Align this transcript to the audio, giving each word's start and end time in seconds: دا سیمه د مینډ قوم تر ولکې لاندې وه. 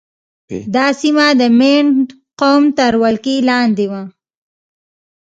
دا 0.75 0.85
سیمه 1.01 1.27
د 1.39 1.41
مینډ 1.59 2.05
قوم 2.41 2.63
تر 2.77 2.93
ولکې 3.03 3.35
لاندې 3.49 3.85
وه. 3.91 4.01